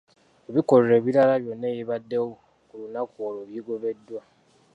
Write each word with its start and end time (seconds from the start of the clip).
Ebikolwa 0.49 0.93
ebirala 0.99 1.35
byonna 1.43 1.67
ebibaddewo 1.73 2.27
ku 2.67 2.73
lunaku 2.81 3.17
olwo 3.27 3.43
bigobeddwa. 3.49 4.21